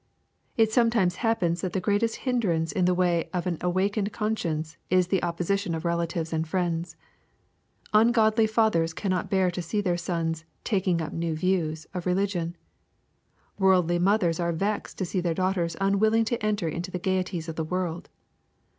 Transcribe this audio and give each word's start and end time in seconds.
It 0.57 0.71
sometimes 0.71 1.17
happens 1.17 1.61
that 1.61 1.73
the 1.73 1.79
greatest 1.79 2.15
hindrance 2.25 2.71
in 2.71 2.85
the 2.85 2.95
way 2.95 3.29
of 3.35 3.45
an 3.45 3.59
awakened 3.61 4.11
conscience, 4.11 4.75
is 4.89 5.09
the 5.09 5.21
opposition 5.21 5.75
of 5.75 5.85
relatives 5.85 6.33
and 6.33 6.47
friends. 6.47 6.95
Ungodly 7.93 8.47
fathers 8.47 8.95
cannot 8.95 9.29
bear 9.29 9.51
to 9.51 9.61
see 9.61 9.79
their 9.79 9.97
sons" 9.97 10.43
taking 10.63 11.03
up 11.03 11.13
new 11.13 11.35
views" 11.35 11.85
of 11.93 12.07
religion. 12.07 12.55
Worldly 13.59 13.99
mothers 13.99 14.39
are 14.39 14.51
vexed 14.51 14.97
to 14.97 15.05
see 15.05 15.21
their 15.21 15.35
daughters 15.35 15.77
unwilling 15.79 16.25
to 16.25 16.43
enter 16.43 16.67
into 16.67 16.89
the 16.89 16.97
gaieties 16.97 17.47
of 17.47 17.55
the 17.55 17.63
world. 17.63 18.09